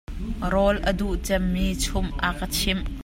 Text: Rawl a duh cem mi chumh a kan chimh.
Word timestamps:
Rawl 0.51 0.77
a 0.89 0.91
duh 0.99 1.15
cem 1.25 1.43
mi 1.53 1.65
chumh 1.83 2.09
a 2.27 2.29
kan 2.37 2.51
chimh. 2.57 2.83